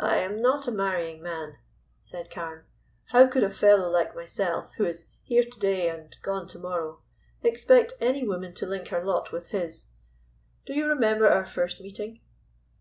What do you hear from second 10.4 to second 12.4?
Do you remember our first meeting?"